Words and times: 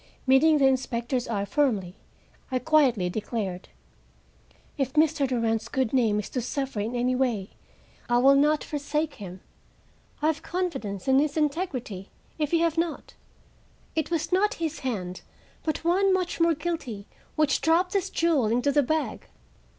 Meeting 0.25 0.57
the 0.57 0.65
inspector's 0.65 1.27
eye 1.27 1.45
firmly, 1.45 1.93
I 2.49 2.57
quietly 2.57 3.07
declared, 3.07 3.69
"If 4.75 4.93
Mr. 4.93 5.27
Durand's 5.27 5.67
good 5.69 5.93
name 5.93 6.17
is 6.17 6.27
to 6.31 6.41
suffer 6.41 6.79
in 6.79 6.95
any 6.95 7.13
way, 7.15 7.51
I 8.09 8.17
will 8.17 8.33
not 8.33 8.63
forsake 8.63 9.13
him. 9.21 9.41
I 10.19 10.25
have 10.25 10.41
confidence 10.41 11.07
in 11.07 11.19
his 11.19 11.37
integrity, 11.37 12.09
if 12.39 12.51
you 12.51 12.61
have 12.63 12.79
not. 12.79 13.13
It 13.95 14.09
was 14.09 14.31
not 14.31 14.55
his 14.55 14.79
hand, 14.79 15.21
but 15.61 15.83
one 15.83 16.11
much 16.11 16.39
more 16.39 16.55
guilty, 16.55 17.05
which 17.35 17.61
dropped 17.61 17.93
this 17.93 18.09
jewel 18.09 18.47
into 18.47 18.71
the 18.71 18.81
bag." 18.81 19.27